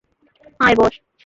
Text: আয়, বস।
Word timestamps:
আয়, 0.59 0.75
বস। 0.75 0.93